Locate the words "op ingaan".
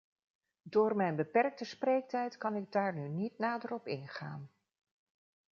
3.73-4.49